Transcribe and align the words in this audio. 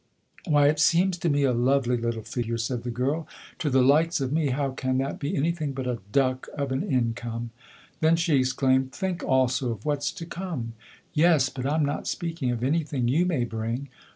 "Why, 0.49 0.67
it 0.67 0.79
seems 0.79 1.19
to 1.19 1.29
me 1.29 1.43
a 1.43 1.53
lovely 1.53 1.95
little 1.95 2.23
figure/' 2.23 2.59
said 2.59 2.81
the 2.81 2.89
girl." 2.89 3.27
To 3.59 3.69
the' 3.69 3.83
likes' 3.83 4.19
of 4.19 4.33
me, 4.33 4.47
how 4.47 4.71
can 4.71 4.97
that 4.97 5.19
be 5.19 5.35
anything 5.35 5.73
but 5.73 5.85
a 5.85 5.99
duck 6.11 6.47
of 6.55 6.71
an 6.71 6.81
income? 6.81 7.51
Then," 7.99 8.15
she 8.15 8.37
exclaimed," 8.37 8.91
think 8.93 9.23
also 9.23 9.69
of 9.69 9.85
what's 9.85 10.11
to 10.13 10.25
come!" 10.25 10.73
"Yes 11.13 11.49
but 11.49 11.67
I'm 11.67 11.85
not 11.85 12.07
speaking 12.07 12.49
of 12.49 12.63
anything 12.63 13.07
you 13.07 13.27
may 13.27 13.43
bring." 13.45 13.89